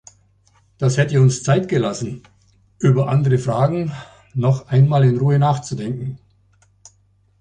Das 0.79 0.97
hätte 0.97 1.21
uns 1.21 1.43
Zeit 1.43 1.67
gelassen, 1.67 2.23
über 2.79 3.07
andere 3.09 3.37
Fragen 3.37 3.91
noch 4.33 4.65
einmal 4.65 5.03
in 5.05 5.19
Ruhe 5.19 5.37
nachzudenken. 5.37 6.17